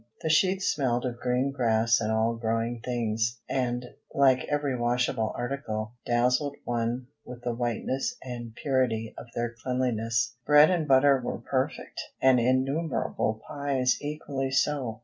[0.23, 3.85] The sheets smelled of green grass and all growing things, and,
[4.15, 10.33] like every washable article, dazzled one with the whiteness and purity of their cleanliness.
[10.43, 14.99] Bread and butter were perfect, and innumerable pies equally so.